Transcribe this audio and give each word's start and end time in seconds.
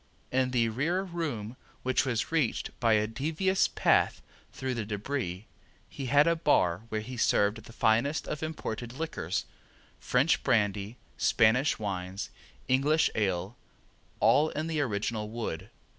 In 0.31 0.49
the 0.49 0.69
rear 0.69 1.03
room, 1.03 1.57
which 1.83 2.05
was 2.07 2.31
reached 2.31 2.71
by 2.79 2.93
a 2.93 3.05
devious 3.05 3.67
path 3.67 4.23
through 4.51 4.73
the 4.73 4.83
debris, 4.83 5.45
he 5.87 6.07
had 6.07 6.25
a 6.25 6.35
bar 6.35 6.81
where 6.89 7.01
he 7.01 7.17
served 7.17 7.63
the 7.65 7.71
finest 7.71 8.27
of 8.27 8.41
imported 8.41 8.93
liquors, 8.93 9.45
French 9.99 10.41
brandy, 10.43 10.97
Spanish 11.17 11.77
wines, 11.77 12.31
English 12.67 13.11
ale, 13.13 13.55
all 14.19 14.49
in 14.49 14.65
the 14.65 14.81
original 14.81 15.29
wood. 15.29 15.69